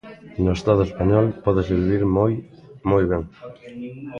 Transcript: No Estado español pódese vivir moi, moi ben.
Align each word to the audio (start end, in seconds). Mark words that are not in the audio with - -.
No 0.43 0.49
Estado 0.59 0.81
español 0.89 1.25
pódese 1.45 1.73
vivir 1.81 2.03
moi, 2.17 2.33
moi 2.89 3.03
ben. 3.11 3.23